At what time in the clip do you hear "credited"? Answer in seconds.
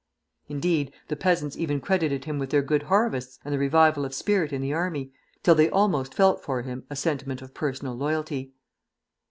1.79-2.25